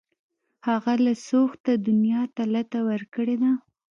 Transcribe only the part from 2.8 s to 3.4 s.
ورکړې